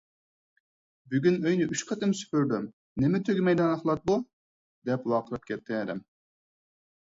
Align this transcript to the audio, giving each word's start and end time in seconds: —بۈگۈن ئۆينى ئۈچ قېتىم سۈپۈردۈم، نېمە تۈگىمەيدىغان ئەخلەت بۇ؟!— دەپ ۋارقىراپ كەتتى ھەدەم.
—بۈگۈن 1.11 1.35
ئۆينى 1.43 1.67
ئۈچ 1.73 1.83
قېتىم 1.89 2.15
سۈپۈردۈم، 2.21 2.65
نېمە 3.03 3.21
تۈگىمەيدىغان 3.29 3.75
ئەخلەت 3.77 4.03
بۇ؟!— 4.09 4.19
دەپ 4.91 5.09
ۋارقىراپ 5.15 5.49
كەتتى 5.53 5.81
ھەدەم. 5.81 6.05